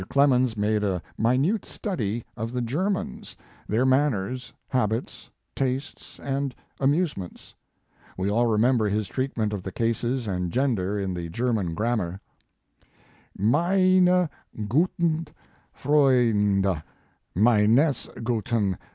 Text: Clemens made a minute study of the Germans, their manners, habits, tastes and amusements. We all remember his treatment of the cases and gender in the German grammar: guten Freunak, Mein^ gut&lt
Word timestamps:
Clemens 0.09 0.57
made 0.57 0.83
a 0.83 0.99
minute 1.15 1.63
study 1.63 2.25
of 2.35 2.51
the 2.51 2.61
Germans, 2.63 3.35
their 3.67 3.85
manners, 3.85 4.51
habits, 4.67 5.29
tastes 5.55 6.19
and 6.23 6.55
amusements. 6.79 7.53
We 8.17 8.27
all 8.27 8.47
remember 8.47 8.89
his 8.89 9.07
treatment 9.07 9.53
of 9.53 9.61
the 9.61 9.71
cases 9.71 10.25
and 10.25 10.49
gender 10.49 10.99
in 10.99 11.13
the 11.13 11.29
German 11.29 11.75
grammar: 11.75 12.19
guten 13.37 15.27
Freunak, 15.71 16.81
Mein^ 17.37 18.23
gut&lt 18.23 18.77